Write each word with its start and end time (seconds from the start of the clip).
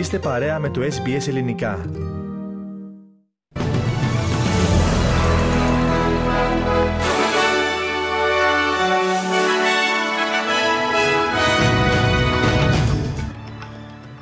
Είστε 0.00 0.18
παρέα 0.18 0.58
με 0.58 0.68
το 0.70 0.80
SBS 0.80 1.28
Ελληνικά. 1.28 1.78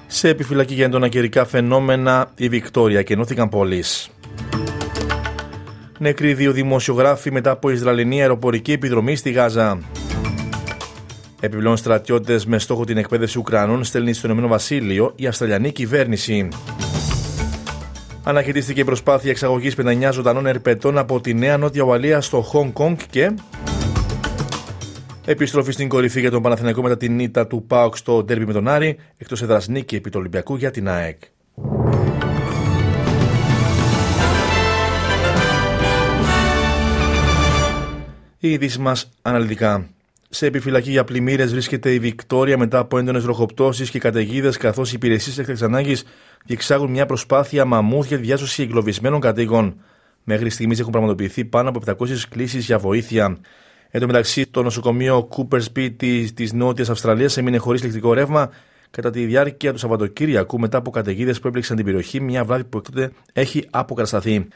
Σε 0.06 0.28
επιφυλακή 0.28 0.74
για 0.74 0.84
έντονα 0.84 1.08
καιρικά 1.08 1.44
φαινόμενα, 1.44 2.30
η 2.36 2.48
Βικτόρια 2.48 3.02
κενώθηκαν 3.02 3.48
πολλοί. 3.48 3.84
Νεκροί 5.98 6.34
δύο 6.34 6.52
δημοσιογράφοι 6.52 7.30
μετά 7.30 7.50
από 7.50 7.70
Ισραηλινή 7.70 8.20
αεροπορική 8.20 8.72
επιδρομή 8.72 9.16
στη 9.16 9.30
Γάζα. 9.30 9.78
Επιπλέον 11.40 11.76
στρατιώτες 11.76 12.46
με 12.46 12.58
στόχο 12.58 12.84
την 12.84 12.96
εκπαίδευση 12.96 13.38
Ουκρανών 13.38 13.84
στέλνει 13.84 14.12
στο 14.12 14.26
Ηνωμένο 14.26 14.48
Βασίλειο 14.48 15.12
η 15.16 15.26
Αυστραλιανή 15.26 15.72
κυβέρνηση. 15.72 16.48
Αναχαιτίστηκε 18.22 18.80
η 18.80 18.84
προσπάθεια 18.84 19.30
εξαγωγής 19.30 19.74
59 19.78 20.08
ζωντανών 20.12 20.46
ερπετών 20.46 20.98
από 20.98 21.20
τη 21.20 21.34
Νέα 21.34 21.56
Νότια 21.56 21.82
Ουαλία 21.82 22.20
στο 22.20 22.40
Χονγκ 22.40 22.72
Κονγκ 22.72 22.96
και. 23.10 23.34
Επιστροφή 25.24 25.72
στην 25.72 25.88
κορυφή 25.88 26.20
για 26.20 26.30
τον 26.30 26.42
Παναθηναϊκό 26.42 26.82
μετά 26.82 26.96
την 26.96 27.18
ήττα 27.18 27.46
του 27.46 27.64
ΠΑΟΚ 27.66 27.96
στο 27.96 28.24
ντέρμπι 28.24 28.46
με 28.46 28.52
τον 28.52 28.68
Άρη, 28.68 28.96
εκτός 29.16 29.42
έδρας 29.42 29.68
νίκη 29.68 29.96
επί 29.96 30.10
του 30.10 30.18
Ολυμπιακού 30.18 30.56
για 30.56 30.70
την 30.70 30.88
ΑΕΚ. 30.88 31.22
Οι 38.38 38.50
ειδήσεις 38.50 38.78
μας 38.78 39.10
αναλυτικά. 39.22 39.88
Σε 40.30 40.46
επιφυλακή 40.46 40.90
για 40.90 41.04
πλημμύρες 41.04 41.50
βρίσκεται 41.50 41.92
η 41.92 41.98
Βικτόρια 41.98 42.58
μετά 42.58 42.78
από 42.78 42.98
έντονες 42.98 43.22
βροχοπτώσει 43.22 43.90
και 43.90 43.98
καταιγίδες, 43.98 44.56
καθώς 44.56 44.90
οι 44.90 44.92
υπηρεσίες 44.94 45.38
έκτακτης 45.38 45.64
ανάγκης 45.64 46.04
διεξάγουν 46.44 46.90
μια 46.90 47.06
προσπάθεια 47.06 47.64
μαμούθ 47.64 48.08
για 48.08 48.16
τη 48.16 48.22
διάσωσης 48.22 48.58
εγκλωβισμένων 48.58 49.20
κατοίκων. 49.20 49.80
Μέχρι 50.24 50.50
στιγμής 50.50 50.78
έχουν 50.78 50.92
πραγματοποιηθεί 50.92 51.44
πάνω 51.44 51.68
από 51.68 51.80
700 51.86 52.28
κλήσεις 52.28 52.64
για 52.64 52.78
βοήθεια. 52.78 53.38
Εν 53.90 54.00
τω 54.00 54.06
μεταξύ, 54.06 54.46
το 54.46 54.62
νοσοκομείο 54.62 55.28
Cooper 55.36 55.60
Speed 55.72 56.24
της 56.34 56.52
Νότιας 56.52 56.90
Αυστραλίας 56.90 57.36
έμεινε 57.36 57.56
χωρίς 57.56 57.80
ηλεκτρικό 57.80 58.12
ρεύμα 58.12 58.50
κατά 58.90 59.10
τη 59.10 59.24
διάρκεια 59.24 59.72
του 59.72 59.78
Σαββατοκύριακου 59.78 60.58
μετά 60.58 60.78
από 60.78 60.90
καταιγίδες 60.90 61.40
που 61.40 61.48
έπληξαν 61.48 61.76
την 61.76 61.84
περιοχή, 61.84 62.20
μια 62.20 62.44
βράδυ 62.44 62.64
που 62.64 62.78
έκτοτε 62.78 63.10
έχει 63.32 63.66
αποκατασταθεί. 63.70 64.48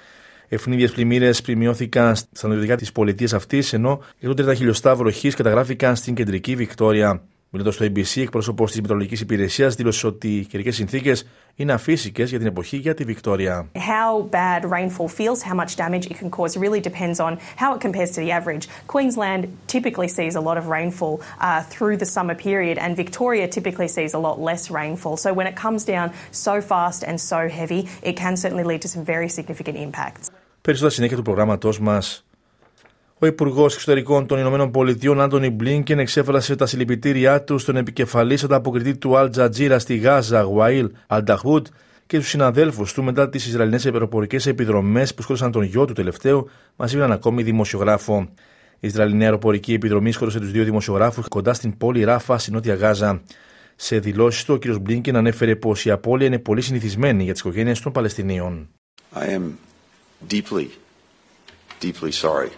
Ευνίδιε 0.55 0.89
πλημμύρε 0.89 1.31
πλημμυώθηκαν 1.33 2.17
στα 2.17 2.48
νοτιοτικά 2.48 2.77
τη 2.77 2.86
πολιτεία 2.95 3.28
αυτή, 3.36 3.62
ενώ 3.70 4.00
130 4.22 4.53
χιλιοστά 4.56 4.94
βροχή 4.94 5.31
καταγράφηκαν 5.31 5.97
στην 5.97 6.14
κεντρική 6.14 6.56
Βικτόρια. 6.56 7.22
Μιλώντα 7.55 7.70
στο 7.70 7.84
ABC, 7.84 8.20
εκπρόσωπο 8.20 8.64
τη 8.64 8.81
Μετρολογική 8.81 9.22
Υπηρεσία 9.22 9.69
δήλωσε 9.69 10.06
ότι 10.06 10.36
οι 10.36 10.44
καιρικέ 10.44 10.70
συνθήκε 10.70 11.12
είναι 11.55 11.72
αφύσικε 11.72 12.22
για 12.22 12.39
την 12.39 12.47
εποχή 12.47 12.77
για 12.77 12.94
τη 12.94 13.05
Βικτόρια. 13.05 13.69
How 13.75 14.22
bad 14.31 14.64
rainfall 14.64 15.09
feels, 15.09 15.42
how 15.42 15.55
much 15.55 15.77
damage 15.77 16.06
it 16.11 16.17
can 16.20 16.31
cause, 16.31 16.56
really 16.56 16.81
depends 16.81 17.20
on 17.20 17.39
how 17.56 17.75
it 17.75 17.81
compares 17.87 18.11
to 18.11 18.20
the 18.25 18.31
average. 18.31 18.64
Queensland 18.94 19.42
typically 19.66 20.09
sees 20.19 20.34
a 20.34 20.42
lot 20.48 20.56
of 20.61 20.64
rainfall 20.77 21.14
uh, 21.20 21.62
through 21.72 21.97
the 22.03 22.11
summer 22.16 22.37
period, 22.48 22.77
and 22.84 22.91
Victoria 23.05 23.47
typically 23.56 23.89
sees 23.97 24.12
a 24.14 24.22
lot 24.27 24.37
less 24.48 24.62
rainfall. 24.81 25.16
So 25.25 25.28
when 25.39 25.47
it 25.53 25.56
comes 25.64 25.81
down 25.92 26.06
so 26.47 26.55
fast 26.72 27.00
and 27.09 27.16
so 27.33 27.39
heavy, 27.61 27.81
it 28.09 28.14
can 28.22 28.34
certainly 28.42 28.64
lead 28.70 28.81
to 28.84 28.89
some 28.94 29.05
very 29.14 29.28
significant 29.39 29.77
impacts. 29.87 30.31
Περισσότερα 30.63 30.95
συνέχεια 30.95 31.17
του 31.17 31.23
προγράμματός 31.23 31.81
μας. 31.81 32.25
Ο 33.19 33.27
Υπουργός 33.27 33.75
Εξωτερικών 33.75 34.27
των 34.27 34.39
Ηνωμένων 34.39 34.71
Πολιτειών, 34.71 35.21
Άντωνι 35.21 35.51
Μπλίνκεν, 35.51 35.99
εξέφρασε 35.99 36.57
τα 36.57 36.67
συλληπιτήριά 36.67 37.43
του 37.43 37.59
στον 37.59 37.77
επικεφαλής 37.77 38.45
ανταποκριτή 38.45 38.97
του 38.97 39.17
Αλ 39.17 39.31
Τζατζίρα 39.31 39.79
στη 39.79 39.97
Γάζα, 39.97 40.41
Γουαίλ 40.41 40.91
Αλνταχούτ, 41.07 41.67
και 42.07 42.19
τους 42.19 42.29
συναδέλφους 42.29 42.93
του 42.93 43.03
μετά 43.03 43.29
τις 43.29 43.47
Ισραηλινές 43.47 43.85
αεροπορικές 43.85 44.47
επιδρομές 44.47 45.15
που 45.15 45.23
σκότωσαν 45.23 45.51
τον 45.51 45.63
γιο 45.63 45.85
του 45.85 45.93
τελευταίου, 45.93 46.51
μαζί 46.77 46.97
με 46.97 47.03
έναν 47.03 47.17
ακόμη 47.17 47.43
δημοσιογράφο. 47.43 48.29
Η 48.81 48.87
Ισραηλινή 48.87 49.25
αεροπορική 49.25 49.72
επιδρομή 49.72 50.12
σκότωσε 50.12 50.39
τους 50.39 50.51
δύο 50.51 50.65
δημοσιογράφους 50.65 51.28
κοντά 51.28 51.55
στην 51.55 51.77
πόλη 51.77 52.05
Ράφα, 52.05 52.39
στη 52.39 52.51
Νότια 52.51 52.75
Γάζα. 52.75 53.22
Σε 53.77 53.99
δηλώσεις 53.99 54.45
του, 54.45 54.55
ο 54.55 54.59
κ. 54.59 54.77
Μπλίνκεν 54.81 55.17
ανέφερε 55.17 55.56
πως 55.56 55.84
η 55.84 55.91
απώλεια 55.91 56.27
είναι 56.27 56.39
πολύ 56.39 56.61
συνηθισμένη 56.61 57.22
για 57.22 57.33
τις 57.33 57.41
οικογένειες 57.41 57.81
των 57.81 57.93
Παλαιστινίων. 57.93 58.69
Deeply, 60.27 60.72
deeply 61.81 62.12
sorry 62.12 62.50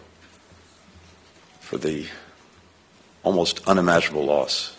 for 1.60 1.78
the 1.78 2.06
almost 3.22 3.66
unimaginable 3.66 4.24
loss 4.24 4.76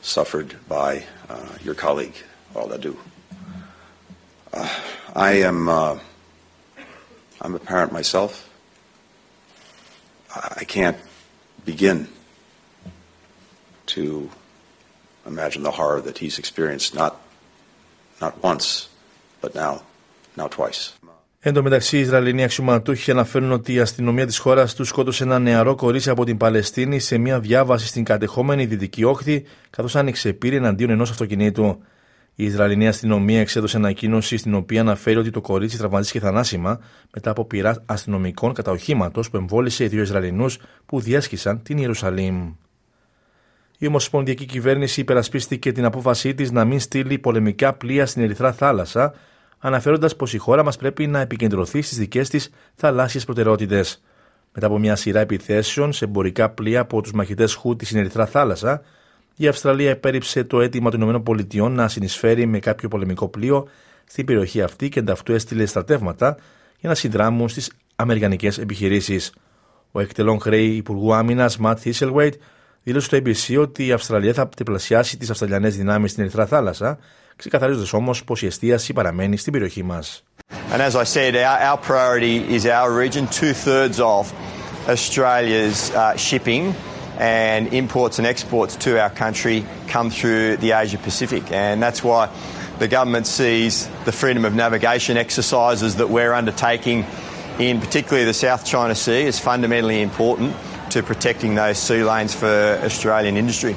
suffered 0.00 0.56
by 0.68 1.04
uh, 1.28 1.48
your 1.62 1.74
colleague, 1.74 2.14
Al 2.54 2.72
Uh, 4.52 4.68
I 5.14 5.32
am 5.42 5.68
uh, 5.68 5.98
I'm 7.40 7.54
a 7.54 7.58
parent 7.58 7.92
myself. 7.92 8.48
I 10.34 10.64
can't 10.64 10.96
begin 11.64 12.08
to 13.86 14.30
imagine 15.26 15.62
the 15.62 15.72
horror 15.72 16.00
that 16.00 16.18
he's 16.18 16.38
experienced 16.38 16.94
not 16.94 17.20
not 18.20 18.42
once, 18.42 18.88
but 19.40 19.54
now 19.54 19.82
now 20.36 20.48
twice. 20.48 20.92
Εν 21.44 21.52
τω 21.52 21.62
μεταξύ, 21.62 21.96
οι 21.96 22.00
Ισραηλινοί 22.00 22.42
αξιωματούχοι 22.44 23.10
αναφέρουν 23.10 23.52
ότι 23.52 23.72
η 23.72 23.80
αστυνομία 23.80 24.26
της 24.26 24.38
χώρας 24.38 24.74
τους 24.74 24.88
σκότωσε 24.88 25.24
ένα 25.24 25.38
νεαρό 25.38 25.74
κορίτσι 25.74 26.10
από 26.10 26.24
την 26.24 26.36
Παλαιστίνη 26.36 26.98
σε 26.98 27.18
μια 27.18 27.40
διάβαση 27.40 27.86
στην 27.86 28.04
κατεχόμενη 28.04 28.66
δυτική 28.66 29.04
όχθη, 29.04 29.44
καθώς 29.70 29.96
άνοιξε 29.96 30.32
πύρη 30.32 30.56
εναντίον 30.56 30.90
ενός 30.90 31.10
αυτοκινήτου. 31.10 31.82
Η 32.34 32.44
Ισραηλινή 32.44 32.88
αστυνομία 32.88 33.40
εξέδωσε 33.40 33.76
ανακοίνωση 33.76 34.36
στην 34.36 34.54
οποία 34.54 34.80
αναφέρει 34.80 35.16
ότι 35.16 35.30
το 35.30 35.40
κορίτσι 35.40 35.78
τραυματίστηκε 35.78 36.20
θανάσιμα 36.20 36.80
μετά 37.14 37.30
από 37.30 37.44
πειρά 37.44 37.82
αστυνομικών 37.86 38.52
κατά 38.52 38.70
οχήματο 38.70 39.22
που 39.30 39.36
εμβόλησε 39.36 39.84
οι 39.84 39.88
δύο 39.88 40.02
Ισραηλινούς 40.02 40.58
που 40.86 41.00
διέσχισαν 41.00 41.62
την 41.62 41.78
Ιερουσαλήμ. 41.78 42.52
Η 43.78 43.86
Ομοσπονδιακή 43.86 44.44
Κυβέρνηση 44.44 45.00
υπερασπίστηκε 45.00 45.72
την 45.72 45.84
απόφασή 45.84 46.34
της 46.34 46.50
να 46.50 46.64
μην 46.64 46.80
στείλει 46.80 47.18
πολεμικά 47.18 47.72
πλοία 47.72 48.06
στην 48.06 48.22
Ερυθρά 48.22 48.52
Θάλασσα 48.52 49.14
αναφέροντας 49.64 50.16
πως 50.16 50.34
η 50.34 50.38
χώρα 50.38 50.64
μας 50.64 50.76
πρέπει 50.76 51.06
να 51.06 51.20
επικεντρωθεί 51.20 51.82
στις 51.82 51.98
δικές 51.98 52.28
της 52.28 52.50
θαλάσσιες 52.74 53.24
προτεραιότητες. 53.24 54.02
Μετά 54.52 54.66
από 54.66 54.78
μια 54.78 54.96
σειρά 54.96 55.20
επιθέσεων 55.20 55.92
σε 55.92 56.04
εμπορικά 56.04 56.50
πλοία 56.50 56.80
από 56.80 57.02
τους 57.02 57.12
μαχητές 57.12 57.54
Χούτι 57.54 57.84
στην 57.84 57.98
Ερυθρά 57.98 58.26
Θάλασσα, 58.26 58.82
η 59.36 59.46
Αυστραλία 59.48 59.90
επέριψε 59.90 60.44
το 60.44 60.60
αίτημα 60.60 60.90
των 60.90 61.24
ΗΠΑ 61.26 61.68
να 61.68 61.88
συνεισφέρει 61.88 62.46
με 62.46 62.58
κάποιο 62.58 62.88
πολεμικό 62.88 63.28
πλοίο 63.28 63.68
στην 64.04 64.26
περιοχή 64.26 64.62
αυτή 64.62 64.88
και 64.88 64.98
ανταυτού 64.98 65.32
έστειλε 65.32 65.66
στρατεύματα 65.66 66.36
για 66.80 66.88
να 66.88 66.94
συνδράμουν 66.94 67.48
στις 67.48 67.72
Αμερικανικές 67.96 68.58
επιχειρήσεις. 68.58 69.32
Ο 69.92 70.00
εκτελών 70.00 70.40
χρέη 70.40 70.68
Υπουργού 70.68 71.14
Άμυνας 71.14 71.56
Ματ 71.56 71.78
Θίσελουέιτ 71.80 72.34
δήλωσε 72.82 73.06
στο 73.06 73.16
ABC 73.16 73.60
ότι 73.60 73.86
η 73.86 73.92
Αυστραλία 73.92 74.32
θα 74.32 74.48
τριπλασιάσει 74.48 75.16
τις 75.16 75.30
Αυστραλιανές 75.30 75.76
δυνάμεις 75.76 76.10
στην 76.10 76.22
Ερυθρά 76.22 76.46
Θάλασσα 76.46 76.98
ξεκαθαρίζοντα 77.42 77.86
όμω 77.92 78.14
πω 78.26 78.36
η 78.40 78.46
εστίαση 78.46 78.92
παραμένει 78.92 79.36
στην 79.36 79.52
περιοχή 79.52 79.82
μα. 79.82 80.02
And 80.72 80.80
as 80.80 80.94
I 80.94 81.04
said, 81.04 81.34
our, 81.34 81.58
our 81.70 81.78
priority 81.90 82.36
is 82.56 82.66
our 82.66 82.90
region. 83.02 83.26
Two 83.26 83.52
thirds 83.52 83.98
of 84.00 84.32
Australia's 84.88 85.90
uh, 85.90 86.16
shipping 86.16 86.74
and 87.18 87.62
imports 87.80 88.18
and 88.18 88.26
exports 88.34 88.72
to 88.84 88.90
our 89.02 89.12
country 89.24 89.58
come 89.94 90.08
through 90.18 90.56
the 90.64 90.70
Asia 90.82 90.98
Pacific, 91.08 91.44
and 91.64 91.82
that's 91.82 92.02
why 92.08 92.22
the 92.78 92.88
government 92.96 93.26
sees 93.26 93.72
the 94.08 94.14
freedom 94.20 94.44
of 94.44 94.52
navigation 94.54 95.16
exercises 95.16 95.96
that 96.00 96.10
we're 96.16 96.34
undertaking 96.40 96.98
in 97.58 97.80
particularly 97.86 98.24
the 98.32 98.38
South 98.46 98.62
China 98.64 98.94
Sea 98.94 99.22
as 99.32 99.38
fundamentally 99.50 100.00
important 100.00 100.50
to 100.90 100.98
protecting 101.02 101.52
those 101.62 101.78
sea 101.86 102.02
lanes 102.10 102.34
for 102.34 102.56
Australian 102.88 103.36
industry. 103.36 103.74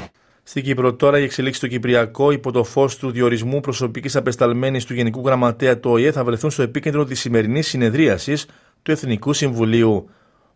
Στην 0.47 0.63
Κύπρο 0.63 0.93
τώρα 0.93 1.19
η 1.19 1.23
εξελίξη 1.23 1.57
στο 1.57 1.67
Κυπριακό 1.67 2.31
υπό 2.31 2.51
το 2.51 2.63
φως 2.63 2.97
του 2.97 3.11
διορισμού 3.11 3.59
προσωπικής 3.59 4.15
απεσταλμένης 4.15 4.85
του 4.85 4.93
Γενικού 4.93 5.21
Γραμματέα 5.25 5.79
του 5.79 5.91
ΟΗΕ 5.91 6.11
θα 6.11 6.23
βρεθούν 6.23 6.51
στο 6.51 6.61
επίκεντρο 6.61 7.05
της 7.05 7.19
σημερινής 7.19 7.67
συνεδρίασης 7.67 8.45
του 8.81 8.91
Εθνικού 8.91 9.33
Συμβουλίου. 9.33 10.09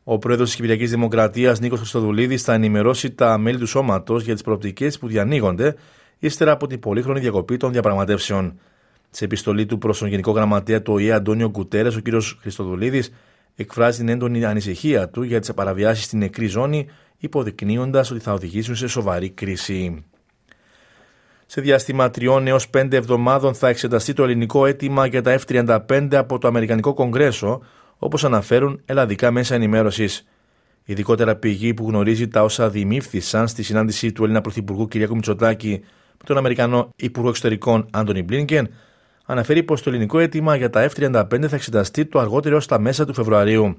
Ο 0.04 0.18
πρόεδρος 0.18 0.48
της 0.48 0.56
Κυπριακής 0.56 0.90
Δημοκρατίας 0.90 1.60
Νίκος 1.60 1.80
Χριστοδουλίδης 1.80 2.44
θα 2.44 2.54
ενημερώσει 2.54 3.12
τα 3.12 3.38
μέλη 3.38 3.58
του 3.58 3.68
σώματος 3.68 4.24
για 4.24 4.34
τις 4.34 4.44
προοπτικές 4.44 5.00
που 5.00 5.08
διανοίγονται 5.08 5.76
ύστερα 6.20 6.52
από 6.52 6.68
την 6.68 6.80
πολύχρονη 6.80 7.20
διακοπή 7.20 7.58
των 7.58 7.72
διαπραγματεύσεων. 7.72 8.60
Σε 9.10 9.26
επιστολή 9.26 9.66
του 9.66 9.78
προς 9.78 9.98
τον 9.98 10.08
Γενικό 10.08 10.32
Γραμματέα 10.32 10.82
του 10.82 10.94
ΟΗΕ 10.94 11.12
Αντώνιο 11.12 11.50
Κουτέρες, 11.50 11.96
ο 11.96 12.02
κ. 12.02 12.08
Χριστοδουλίδης 12.42 13.12
εκφράζει 13.62 13.98
την 13.98 14.10
έντονη 14.10 14.46
ανησυχία 14.46 15.10
του 15.10 15.24
για 15.24 15.40
τις 15.40 15.54
παραβιάσεις 15.54 16.04
στην 16.04 16.20
νεκρή 16.20 16.46
ζώνη 16.46 16.88
υποδεικνύοντας 17.18 18.12
ότι 18.12 18.20
θα 18.20 18.34
οδηγήσουν 18.34 18.76
σε 18.76 18.88
σοβαρή 18.88 19.30
κρίση. 19.30 20.06
Σε 21.46 21.62
διάστημα 21.62 22.10
τριών 22.10 22.48
έως 22.48 22.70
πέντε 22.70 22.98
εβδομάδων 22.98 23.54
θα 23.54 23.68
εξεταστεί 23.68 24.14
το 24.14 24.24
ελληνικό 24.24 24.66
αίτημα 24.66 25.06
για 25.06 25.22
τα 25.22 25.40
F-35 25.40 26.10
από 26.12 26.38
το 26.38 26.48
Αμερικανικό 26.48 26.94
Κογκρέσο, 26.94 27.62
όπως 27.98 28.26
αναφέρουν 28.26 28.82
ελλαδικά 28.86 29.32
μέσα 29.32 29.56
ενημέρωσης. 29.56 30.28
Ειδικότερα 30.86 31.36
πηγή 31.36 31.74
που 31.74 31.88
γνωρίζει 31.88 32.28
τα 32.28 32.44
όσα 32.44 32.70
δημήφθησαν 32.70 33.48
στη 33.48 33.64
συνάντηση 33.64 34.12
του 34.12 34.24
Έλληνα 34.24 34.42
Πρωθυπουργού 34.42 34.88
Κ. 34.88 34.96
Μητσοτάκη 34.96 35.80
με 36.12 36.24
τον 36.26 36.38
Αμερικανό 36.38 36.90
Υπουργό 36.96 37.30
Εξωτερικών 37.30 37.88
Άντωνι 37.92 38.24
Μπλίνκεν, 38.24 38.70
αναφέρει 39.32 39.64
πως 39.64 39.82
το 39.82 39.90
ελληνικό 39.90 40.20
αίτημα 40.20 40.56
για 40.56 40.70
τα 40.70 40.90
F-35 40.90 41.46
θα 41.48 41.56
εξεταστεί 41.56 42.06
το 42.06 42.20
αργότερο 42.20 42.56
έω 42.56 42.62
τα 42.66 42.80
μέσα 42.80 43.06
του 43.06 43.14
Φεβρουαρίου. 43.14 43.78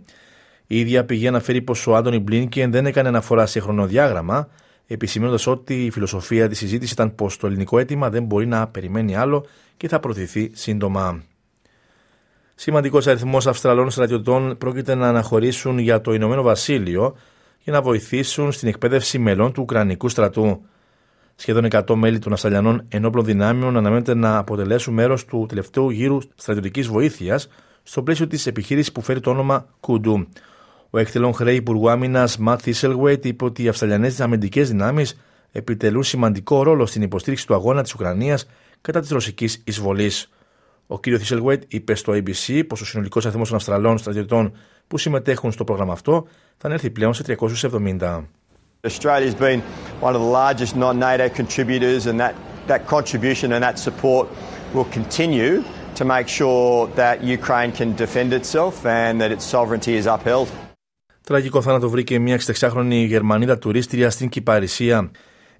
Η 0.67 0.79
ίδια 0.81 1.05
πηγή 1.05 1.29
αναφέρει 1.29 1.63
πως 1.63 1.87
ο 1.87 1.97
Άντωνι 1.97 2.19
Μπλίνκεν 2.19 2.71
δεν 2.71 2.87
έκανε 2.87 3.09
αναφορά 3.09 3.47
σε 3.47 3.61
χρονοδιάγραμμα, 3.61 4.49
επισημένοντα 4.87 5.39
ότι 5.47 5.85
η 5.85 5.91
φιλοσοφία 5.91 6.49
της 6.49 6.59
συζήτησης 6.59 6.93
ήταν 6.93 7.15
πως 7.15 7.37
το 7.37 7.47
ελληνικό 7.47 7.79
αίτημα 7.79 8.11
δεν 8.11 8.25
μπορεί 8.25 8.47
να 8.47 8.67
περιμένει 8.67 9.17
άλλο 9.17 9.47
και 9.77 9.89
θα 9.89 10.01
προωθηθεί 10.01 10.51
σύντομα. 10.55 11.23
Σημαντικός 12.55 13.07
αριθμός 13.07 13.47
Αυστραλών 13.47 13.91
στρατιωτών 13.91 14.59
πρόκειται 14.59 14.95
να 14.95 15.09
αναχωρήσουν 15.09 15.79
για 15.79 16.01
το 16.01 16.13
Ηνωμένο 16.13 16.43
Βασίλειο 16.43 17.17
για 17.63 17.73
να 17.73 17.83
βοηθήσουν 17.83 18.53
στην 18.53 18.69
εκπαίδευση 18.69 19.19
μελών 19.19 19.53
του 19.53 19.63
Ουκρανικού 19.63 20.09
στρατού. 20.09 20.65
Σχεδόν 21.41 21.67
100 21.71 21.95
μέλη 21.95 22.19
των 22.19 22.33
Αυστραλιανών 22.33 22.85
ενόπλων 22.89 23.25
δυνάμεων 23.25 23.77
αναμένεται 23.77 24.15
να 24.15 24.39
αποτελέσουν 24.39 24.95
μέρος 24.95 25.25
του 25.25 25.47
τελευταίου 25.49 25.91
γύρου 25.91 26.19
στρατιωτικής 26.35 26.87
βοήθειας 26.87 27.49
στο 27.83 28.03
πλαίσιο 28.03 28.27
της 28.27 28.47
επιχείρησης 28.47 28.93
που 28.93 29.01
φέρει 29.01 29.21
το 29.21 29.31
όνομα 29.31 29.67
Κουντού. 29.81 30.27
Ο 30.91 30.99
εκτελών 30.99 31.35
χρέη 31.35 31.57
Υπουργού 31.57 31.91
Άμυνας 31.91 32.39
Ματ 32.39 32.61
Θίσελγουέιτ 32.63 33.25
είπε 33.25 33.45
ότι 33.45 33.63
οι 33.63 33.69
Αυστραλιανέ 33.69 34.15
αμυντικές 34.19 34.69
δυνάμεις 34.69 35.21
επιτελούν 35.53 36.03
σημαντικό 36.03 36.63
ρόλο 36.63 36.87
στην 36.87 37.03
υποστήριξη 37.03 37.47
του 37.47 37.55
αγώνα 37.55 37.83
της 37.83 37.95
Ουκρανίας 37.95 38.47
κατά 38.81 39.01
της 39.01 39.11
ρωσικής 39.11 39.63
εισβολής. 39.65 40.31
Ο 40.87 40.99
κ. 40.99 41.03
Θίσελγουέιτ 41.03 41.63
είπε 41.69 41.95
στο 41.95 42.13
ABC 42.13 42.63
πως 42.67 42.81
ο 42.81 42.85
συνολικός 42.85 43.25
αριθμός 43.25 43.49
των 43.49 43.57
Αυστραλών 43.57 43.99
στρατιωτών 43.99 44.53
που 44.87 44.99
συμμετέχουν 44.99 45.53
στο 45.53 45.65
πρόγραμμα 45.65 45.93
αυτό 45.93 46.27
θα 46.57 46.67
ανέλθει 46.67 46.91
πλέον 46.91 47.15
σε 47.15 47.23
370. 47.23 48.23
Australia 48.83 49.27
has 49.27 49.35
been 49.35 49.61
one 50.01 50.15
of 50.15 50.23
the 50.23 50.33
largest 50.41 50.75
non-NATO 50.75 51.29
contributors 51.29 52.07
and 52.07 52.19
that, 52.19 52.35
that 52.67 52.87
contribution 52.87 53.53
and 53.53 53.63
that 53.63 53.79
support 53.79 54.27
will 54.73 54.87
continue 54.99 55.63
to 55.97 56.05
make 56.07 56.29
sure 56.29 56.89
that 56.97 57.23
Ukraine 57.23 57.73
can 57.73 57.95
defend 57.95 58.33
itself 58.33 58.87
and 58.87 59.21
that 59.21 59.31
its 59.31 59.45
sovereignty 59.45 59.95
is 59.97 60.07
upheld. 60.07 60.49
Τραγικό 61.25 61.63
θάνατο 61.63 61.89
βρήκε 61.89 62.19
μια 62.19 62.41
66χρονη 62.41 63.05
Γερμανίδα 63.07 63.59
τουρίστρια 63.59 64.11
στην 64.11 64.29
Κυπαρισία. 64.29 65.11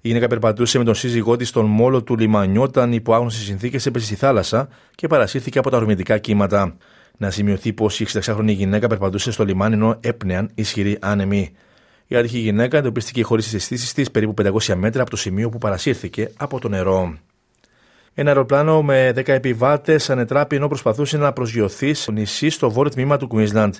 Η 0.01 0.07
γυναίκα 0.07 0.27
περπατούσε 0.27 0.77
με 0.77 0.83
τον 0.83 0.95
σύζυγό 0.95 1.35
της 1.35 1.49
στον 1.49 1.65
μόλο 1.65 2.03
του 2.03 2.17
λιμανιού 2.17 2.61
όταν 2.61 2.93
υπό 2.93 3.13
άγνωσε 3.13 3.43
συνθήκες 3.43 3.85
έπεσε 3.85 4.05
στη 4.05 4.15
θάλασσα 4.15 4.67
και 4.95 5.07
παρασύρθηκε 5.07 5.59
από 5.59 5.69
τα 5.69 5.77
ορμητικά 5.77 6.17
κύματα. 6.17 6.77
Να 7.17 7.29
σημειωθεί 7.29 7.73
πως 7.73 7.99
η 7.99 8.05
66χρονη 8.09 8.45
γυναίκα 8.47 8.87
περπατούσε 8.87 9.31
στο 9.31 9.43
λιμάνι 9.45 9.73
ενώ 9.73 9.97
έπνεαν 10.01 10.49
ισχυροί 10.55 10.97
άνεμοι. 11.01 11.51
Η 12.11 12.15
άτυχη 12.15 12.37
γυναίκα 12.37 12.77
εντοπίστηκε 12.77 13.23
χωρίς 13.23 13.49
τι 13.49 13.55
αισθήσει 13.55 13.93
της 13.93 14.11
περίπου 14.11 14.33
500 14.61 14.75
μέτρα 14.75 15.01
από 15.01 15.09
το 15.09 15.17
σημείο 15.17 15.49
που 15.49 15.57
παρασύρθηκε 15.57 16.31
από 16.37 16.59
το 16.59 16.69
νερό. 16.69 17.17
Ένα 18.13 18.29
αεροπλάνο 18.29 18.81
με 18.81 19.09
10 19.15 19.27
επιβάτες 19.27 20.09
ανετράπη 20.09 20.55
ενώ 20.55 20.67
προσπαθούσε 20.67 21.17
να 21.17 21.33
προσγειωθεί 21.33 21.93
στο 21.93 22.11
νησί 22.11 22.49
στο 22.49 22.71
βόρειο 22.71 22.91
τμήμα 22.91 23.17
του 23.17 23.29
Queensland. 23.31 23.71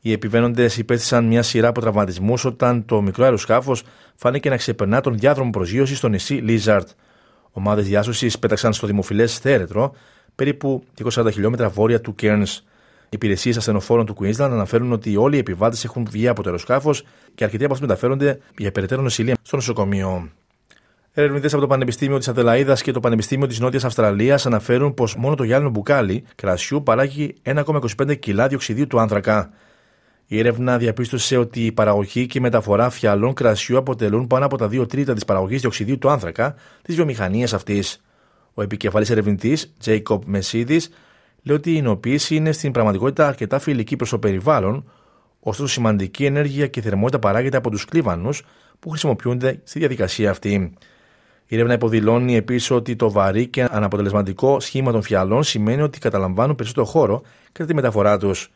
Οι 0.00 0.12
επιβαίνοντες 0.12 0.76
υπέστησαν 0.76 1.24
μια 1.24 1.42
σειρά 1.42 1.68
από 1.68 1.80
τραυματισμούς 1.80 2.44
όταν 2.44 2.84
το 2.84 3.02
μικρό 3.02 3.24
αεροσκάφος 3.24 3.82
φάνηκε 4.14 4.48
να 4.48 4.56
ξεπερνά 4.56 5.00
τον 5.00 5.18
διάδρομο 5.18 5.50
προσγείωσης 5.50 5.98
στο 5.98 6.08
νησί 6.08 6.34
Λίζαρτ. 6.34 6.88
Ομάδες 7.50 7.86
διάσωσης 7.86 8.38
πέταξαν 8.38 8.72
στο 8.72 8.86
δημοφιλές 8.86 9.38
θέρετρο, 9.38 9.94
περίπου 10.34 10.84
240 11.14 11.32
χιλιόμετρα 11.32 11.68
βόρεια 11.68 12.00
του 12.00 12.14
Κέρν. 12.14 12.44
Οι 13.06 13.18
υπηρεσίες 13.18 13.56
ασθενοφόρων 13.56 14.06
του 14.06 14.16
Queensland 14.20 14.38
αναφέρουν 14.38 14.92
ότι 14.92 15.16
όλοι 15.16 15.36
οι 15.36 15.38
επιβάτες 15.38 15.84
έχουν 15.84 16.06
βγει 16.10 16.28
από 16.28 16.42
το 16.42 16.48
αεροσκάφος 16.48 17.04
και 17.34 17.44
αρκετοί 17.44 17.64
από 17.64 17.72
αυτούς 17.72 17.88
μεταφέρονται 17.88 18.38
για 18.58 18.72
περαιτέρω 18.72 19.02
νοσηλεία 19.02 19.36
στο 19.42 19.56
νοσοκομείο. 19.56 20.30
Ερευνητές 21.12 21.52
από 21.52 21.62
το 21.62 21.68
Πανεπιστήμιο 21.68 22.18
της 22.18 22.28
Αδελαίδας 22.28 22.82
και 22.82 22.92
το 22.92 23.00
Πανεπιστήμιο 23.00 23.46
της 23.46 23.60
Νότιας 23.60 23.84
Αυστραλίας 23.84 24.46
αναφέρουν 24.46 24.94
πως 24.94 25.16
μόνο 25.16 25.34
το 25.34 25.44
γυάλινο 25.44 25.70
μπουκάλι 25.70 26.24
κρασιού 26.34 26.82
παράγει 26.82 27.34
1,25 27.42 28.18
κιλά 28.18 28.46
διοξιδίου 28.46 28.86
του 28.86 29.00
άνθρακα. 29.00 29.50
Η 30.26 30.38
έρευνα 30.38 30.78
διαπίστωσε 30.78 31.36
ότι 31.36 31.66
η 31.66 31.72
παραγωγή 31.72 32.26
και 32.26 32.38
η 32.38 32.40
μεταφορά 32.40 32.90
φιαλών 32.90 33.34
κρασιού 33.34 33.78
αποτελούν 33.78 34.26
πάνω 34.26 34.44
από 34.44 34.56
τα 34.56 34.66
2 34.66 34.88
τρίτα 34.88 35.14
της 35.14 35.24
παραγωγής 35.24 35.60
διοξιδίου 35.60 35.98
του 35.98 36.10
άνθρακα 36.10 36.54
της 36.82 36.94
βιομηχανίας 36.94 37.52
αυτής. 37.52 38.00
Ο 38.54 38.62
επικεφαλής 38.62 39.10
ερευνητής, 39.10 39.72
Jacob 39.84 40.18
Μεσίδη, 40.24 40.80
λέει 41.46 41.56
ότι 41.56 41.70
η 41.70 41.74
εινοποίηση 41.76 42.36
είναι 42.36 42.52
στην 42.52 42.72
πραγματικότητα 42.72 43.26
αρκετά 43.26 43.58
φιλική 43.58 43.96
προς 43.96 44.10
το 44.10 44.18
περιβάλλον, 44.18 44.90
ωστόσο 45.40 45.72
σημαντική 45.72 46.24
ενέργεια 46.24 46.66
και 46.66 46.80
θερμότητα 46.80 47.18
παράγεται 47.18 47.56
από 47.56 47.70
τους 47.70 47.84
κλίβανους 47.84 48.42
που 48.78 48.90
χρησιμοποιούνται 48.90 49.60
στη 49.64 49.78
διαδικασία 49.78 50.30
αυτή. 50.30 50.74
Η 51.46 51.54
έρευνα 51.54 51.74
υποδηλώνει 51.74 52.36
επίσης 52.36 52.70
ότι 52.70 52.96
το 52.96 53.10
βαρύ 53.10 53.46
και 53.46 53.66
αναποτελεσματικό 53.70 54.60
σχήμα 54.60 54.92
των 54.92 55.02
φιαλών 55.02 55.42
σημαίνει 55.42 55.82
ότι 55.82 55.98
καταλαμβάνουν 55.98 56.54
περισσότερο 56.54 56.86
χώρο 56.86 57.22
κατά 57.52 57.68
τη 57.68 57.74
μεταφορά 57.74 58.18
τους. 58.18 58.50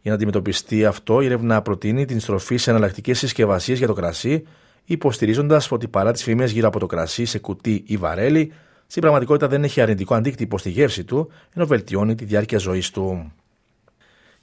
Για 0.00 0.10
να 0.10 0.14
αντιμετωπιστεί 0.14 0.84
αυτό, 0.84 1.20
η 1.20 1.24
έρευνα 1.24 1.62
προτείνει 1.62 2.04
την 2.04 2.20
στροφή 2.20 2.56
σε 2.56 2.70
εναλλακτικές 2.70 3.18
συσκευασίες 3.18 3.78
για 3.78 3.86
το 3.86 3.92
κρασί, 3.92 4.46
υποστηρίζοντας 4.84 5.72
ότι 5.72 5.88
παρά 5.88 6.12
τις 6.12 6.22
φήμες 6.22 6.50
γύρω 6.50 6.68
από 6.68 6.78
το 6.78 6.86
κρασί 6.86 7.24
σε 7.24 7.38
κουτί 7.38 7.82
ή 7.86 7.96
βαρέλι, 7.96 8.52
στην 8.86 9.02
πραγματικότητα 9.02 9.48
δεν 9.48 9.64
έχει 9.64 9.80
αρνητικό 9.80 10.14
αντίκτυπο 10.14 10.58
στη 10.58 10.70
γεύση 10.70 11.04
του, 11.04 11.30
ενώ 11.54 11.66
βελτιώνει 11.66 12.14
τη 12.14 12.24
διάρκεια 12.24 12.58
ζωής 12.58 12.90
του. 12.90 13.32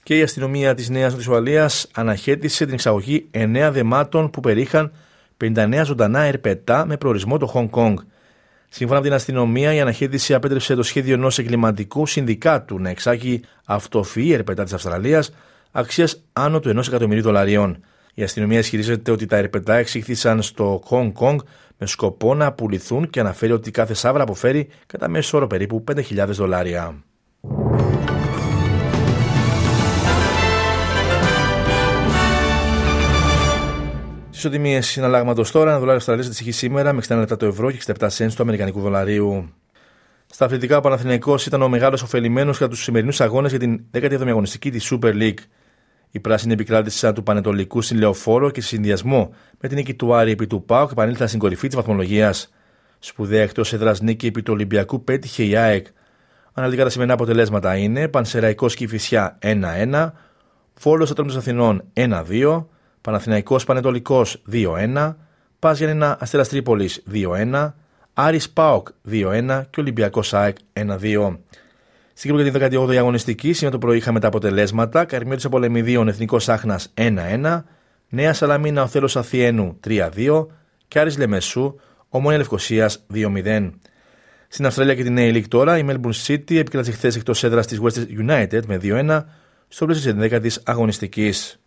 Και 0.04 0.18
η 0.18 0.22
αστυνομία 0.22 0.76
της 0.76 0.90
Νέας 0.90 1.12
Νοτισουαλία 1.12 1.70
αναχέτησε 1.94 2.66
την 2.66 2.74
εξαγωγή 2.74 3.28
9 3.32 3.70
δεμάτων 3.72 4.30
που 4.30 4.40
περίχαν 4.40 4.92
59 5.44 5.82
ζωντανά 5.86 6.20
ερπετά 6.20 6.86
με 6.86 6.98
προορισμό 6.98 7.38
το 7.38 7.46
Χονγκ 7.46 7.70
Κονγκ. 7.70 7.98
Σύμφωνα 8.70 9.00
με 9.00 9.06
την 9.06 9.16
αστυνομία, 9.16 9.74
η 9.74 9.80
αναχέτηση 9.80 10.34
απέτρεψε 10.34 10.76
το 10.76 10.84
σχέδιο 10.84 11.14
ενός 11.14 11.40
εγκληματικού 11.40 12.06
συνδικάτου 12.06 12.80
να 12.80 12.90
εξάγει 12.90 13.42
αυτοφυή 13.66 14.30
ερπετά 14.34 14.64
της 14.64 14.74
Αυστραλίας 14.74 15.32
αξίας 15.72 16.24
άνω 16.34 16.60
του 16.60 16.70
1 16.70 16.88
εκατομμυρίου 16.88 17.24
δολαρίων. 17.24 17.84
Η 18.14 18.24
αστυνομία 18.24 18.60
ισχυρίζεται 18.60 19.12
ότι 19.12 19.26
τα 19.26 19.38
ερπετά 19.38 19.76
εξήχθησαν 19.76 20.42
στο 20.42 20.82
Χονγκ 20.86 21.12
Κονγκ 21.12 21.40
με 21.82 21.88
σκοπό 21.88 22.34
να 22.34 22.54
πουληθούν 22.54 23.10
και 23.10 23.20
αναφέρει 23.20 23.52
ότι 23.52 23.72
κάθε 23.72 23.94
σάβρα 23.94 24.24
αποφέρει 24.24 24.68
κατά 24.88 25.10
μέσο 25.10 25.38
όρο 25.38 25.48
περίπου 25.48 25.84
5.000 25.92 26.28
δολάρια. 26.28 27.04
Ισοτιμίες 34.32 34.88
συναλλάγματος 34.88 35.52
τώρα, 35.52 35.70
ένα 35.70 35.74
δολάριο 35.74 35.98
Αυστραλίας 35.98 36.26
αντιστοιχεί 36.26 36.52
σήμερα 36.52 36.94
με 36.94 37.02
60 37.08 37.16
λεπτά 37.18 37.38
το 37.38 37.46
ευρώ 37.46 37.72
και 37.72 37.80
67 38.00 38.08
cents 38.08 38.32
του 38.36 38.42
Αμερικανικού 38.42 38.80
δολαρίου. 38.80 39.54
Στα 40.26 40.46
αθλητικά, 40.46 40.78
ο 40.78 40.82
Παναθηναϊκός 40.82 41.46
ήταν 41.46 41.62
ο 41.62 41.70
μεγάλος 41.70 42.02
ωφελημένος 42.02 42.58
για 42.58 42.68
τους 42.68 42.84
σημερινούς 42.84 43.22
αγώνες 43.22 43.50
για 43.50 43.60
την 43.60 43.84
17η 43.94 44.28
αγωνιστική 44.28 44.72
της 44.72 44.94
Super 44.94 45.14
League. 45.14 45.40
Η 46.12 46.20
πράσινη 46.20 46.54
επικράτηση 46.54 47.14
του 47.14 47.24
Πανετολικού 47.24 47.82
στην 47.82 47.98
Λεωφόρο 47.98 48.50
και 48.50 48.62
σε 48.62 48.68
συνδυασμό 48.68 49.34
με 49.60 49.68
την 49.68 49.78
νίκη 49.78 49.94
του 49.94 50.16
Άρη 50.16 50.32
επί 50.32 50.48
του 50.48 50.64
Πάουκ 50.66 50.92
επανήλθαν 50.92 51.28
στην 51.28 51.40
κορυφή 51.40 51.68
της 51.68 51.76
βαθμολογίας. 51.76 52.54
Σπουδαία 53.00 53.42
εκτός 53.42 53.74
έδρας 53.74 54.02
νίκη 54.02 54.28
επί 54.28 54.42
του 54.42 54.54
Ολυμπιακού 54.54 55.04
πέτυχε 55.04 55.44
η 55.44 55.56
ΑΕΚ. 55.56 55.88
Αναλυτικά 56.54 56.84
τα 56.84 56.90
σημερινά 56.90 57.16
αποτελέσματα 57.16 57.76
είναι 57.76 58.08
Πανσεραϊκός 58.08 58.76
Κυφυσιά 58.76 59.38
1-1, 59.42 60.12
Φόλο 60.74 61.08
Ατρόμητος 61.12 61.38
Αθηνών 61.38 61.84
1-2, 61.94 62.66
Παναθηναϊκός 63.02 63.64
Πανετολικός 63.64 64.42
2-1, 64.52 65.16
Πας 65.60 65.78
Γιάννηνα 65.78 66.18
Αστέρας 66.20 66.50
Τρίπολης 66.50 67.04
2-1, 67.12 67.76
Άρης 68.14 68.50
Πάοκ 68.50 68.88
2-1 69.04 69.68
και 69.70 69.80
Ολυμπιακός 69.80 70.34
ΑΕΚ 70.34 70.58
1-2. 70.74 71.40
Στην 72.14 72.36
Κύπρο 72.36 72.50
για 72.50 72.70
την 72.70 72.82
18η 72.82 72.96
αγωνιστική, 72.96 73.54
σήμερα 73.54 73.78
το 73.78 73.86
πρωί 73.86 73.98
είχαμε 73.98 74.20
τα 74.20 74.28
αποτελέσματα. 74.28 75.06
Καρμιώτης 75.06 75.50
Πολεμιδίων 75.50 76.08
Εθνικός 76.08 76.50
Άχνας 76.50 76.94
1-1, 76.94 77.64
Νέας 78.10 78.38
Σαλαμίνα 78.38 78.84
Οθέλος 78.84 79.16
Αθιένου 79.16 79.80
3-2 79.88 80.48
και 80.88 81.00
Άρης 81.00 81.18
Λεμεσού 81.18 81.76
Ομόνια 82.10 82.38
Λευκοσίας 82.38 83.06
2-0. 83.14 83.72
Στην 84.48 84.66
Αυστραλία 84.66 84.96
και 84.96 85.04
την 85.04 85.14
Νέα 85.14 85.32
League 85.32 85.48
τώρα, 85.48 85.78
η 85.78 85.86
Melbourne 85.88 86.26
City 86.26 86.56
επικράτησε 86.56 86.92
χθες 86.92 87.16
εκτός 87.16 87.44
έδρας 87.44 87.68
της 87.68 87.80
Western 87.82 88.30
United 88.30 88.66
με 88.66 88.78
2-1 88.82 89.26
στο 89.68 89.86
πλαίσιο 89.86 90.14
της 90.14 90.30
11η 90.32 90.62
αγωνιστικής. 90.64 91.60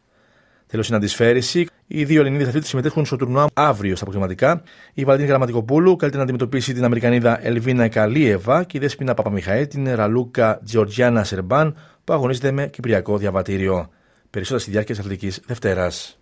Τέλος, 0.66 0.84
στην 0.84 0.96
αντισφαίριση, 0.96 1.66
οι 1.86 2.04
δύο 2.04 2.20
Ελληνίδες 2.20 2.48
αθλήτε 2.48 2.66
συμμετέχουν 2.66 3.04
στο 3.04 3.16
τουρνουά 3.16 3.46
αύριο 3.54 3.94
στα 3.94 4.04
αποκριματικά. 4.04 4.62
Η 4.94 5.04
Βαλτίνη 5.04 5.28
Γραμματικοπούλου 5.28 5.96
καλείται 5.96 6.16
να 6.16 6.22
αντιμετωπίσει 6.22 6.72
την 6.72 6.84
Αμερικανίδα 6.84 7.46
Ελβίνα 7.46 7.88
Καλίεβα 7.88 8.64
και 8.64 8.76
η 8.76 8.80
Δέσπινα 8.80 9.14
Παπαμιχαήλ 9.14 9.66
την 9.68 9.94
Ραλούκα 9.94 10.60
Τζορτζιάννα 10.64 11.24
Σερμπάν 11.24 11.76
που 12.04 12.12
αγωνίζεται 12.12 12.50
με 12.50 12.66
κυπριακό 12.66 13.18
διαβατήριο. 13.18 13.88
Περισσότερα 14.30 14.60
στη 14.60 14.70
διάρκεια 14.70 14.94
της 14.94 15.04
Αθλητικής 15.04 15.40
Δευτέρας. 15.46 16.18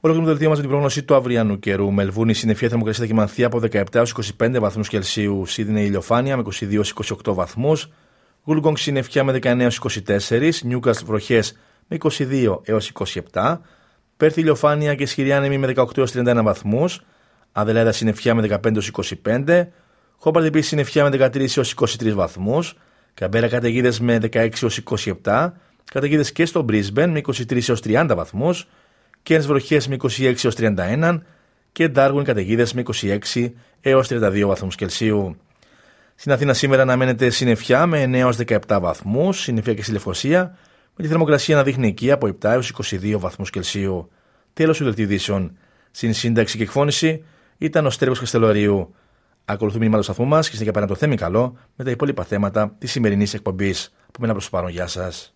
Ολοκληρώνουμε 0.00 0.24
το 0.24 0.30
δελτίο 0.30 0.48
μας 0.48 0.56
με 0.56 0.62
την 0.62 0.70
πρόγνωση 0.70 1.02
του 1.02 1.14
αυριανού 1.14 1.58
καιρού. 1.58 1.92
Μελβούνι 1.92 2.34
συννεφιά 2.34 2.68
θερμοκρασία 2.68 3.02
θα 3.02 3.08
κοιμανθεί 3.08 3.44
από 3.44 3.60
17 3.72 3.82
έως 3.92 4.14
25 4.40 4.58
βαθμούς 4.60 4.88
Κελσίου. 4.88 5.46
Σίδνεϊ 5.46 5.84
ηλιοφάνεια 5.84 6.36
με 6.36 6.42
22 6.60 6.82
28 7.24 7.34
βαθμούς. 7.34 7.90
Γουλγκόγκ 8.46 8.76
συννεφιά 8.76 9.24
με 9.24 9.38
19 9.42 9.68
24. 10.28 10.50
Νιούκαστ 10.62 11.04
βροχές 11.04 11.58
με 11.88 11.96
22 12.00 12.58
έως 12.62 12.92
27. 13.32 13.56
Πέρθη 14.16 14.40
ηλιοφάνεια 14.40 14.94
και 14.94 15.02
ισχυρή 15.02 15.32
άνεμη 15.32 15.58
με 15.58 15.72
18-31 15.76 16.40
βαθμούς. 16.42 17.04
Αδελαίδα 17.52 17.92
συννεφιά 17.92 18.34
με 18.34 18.60
15-25. 19.22 19.66
Χόμπαρτ 20.16 20.46
επίση 20.46 20.68
συννεφιά 20.68 21.10
με 21.10 21.30
13-23 21.32 22.12
βαθμούς. 22.14 22.76
Καμπέρα 23.14 23.48
καταιγίδες 23.48 24.00
με 24.00 24.18
16-27. 25.22 25.52
Καταιγίδες 25.84 26.32
και 26.32 26.46
στο 26.46 26.64
Brisbane 26.68 27.08
με 27.08 27.20
23-30 27.82 28.12
βαθμούς. 28.16 28.68
Κέρν 29.22 29.42
βροχές 29.42 29.88
με 29.88 29.96
26-31 29.96 31.20
και 31.72 31.90
Darwin 31.94 32.22
καταιγίδες 32.24 32.72
με 32.72 32.82
26 33.32 33.52
έως 33.80 34.08
32 34.08 34.46
βαθμούς 34.46 34.74
Κελσίου. 34.74 35.36
Στην 36.18 36.32
Αθήνα 36.32 36.54
σήμερα 36.54 36.82
αναμένεται 36.82 37.30
συννεφιά 37.30 37.86
με 37.86 38.04
9 38.06 38.32
17 38.68 38.78
βαθμούς, 38.80 39.40
συννεφιά 39.40 39.74
και 39.74 39.82
συλλευκοσία, 39.82 40.56
με 40.96 41.02
τη 41.02 41.08
θερμοκρασία 41.08 41.56
να 41.56 41.62
δείχνει 41.62 41.86
εκεί 41.86 42.10
από 42.10 42.26
7 42.26 42.34
έως 42.42 42.72
22 42.90 43.18
βαθμούς 43.18 43.50
Κελσίου. 43.50 44.10
Τέλος 44.52 44.78
του 44.78 44.84
δελτιδήσεων. 44.84 45.58
Στην 45.90 46.14
σύνταξη 46.14 46.56
και 46.56 46.62
εκφώνηση 46.62 47.24
ήταν 47.58 47.86
ο 47.86 47.90
Στέρβο 47.90 48.14
Καστελωρίου. 48.14 48.94
Ακολουθούμε 49.44 49.80
μήνυμα 49.80 49.98
του 49.98 50.04
σταθμού 50.04 50.26
μας 50.26 50.46
και 50.46 50.52
συνέχεια 50.52 50.72
πέραν 50.72 50.88
το 50.88 50.94
θέμη 50.94 51.16
καλό 51.16 51.56
με 51.76 51.84
τα 51.84 51.90
υπόλοιπα 51.90 52.24
θέματα 52.24 52.74
της 52.78 52.90
σημερινής 52.90 53.34
εκπομπής. 53.34 53.94
Που 54.12 54.20
μένα 54.20 54.32
προς 54.32 54.44
το 54.44 54.50
παρόν. 54.50 54.70
Γεια 54.70 54.86
σας. 54.86 55.35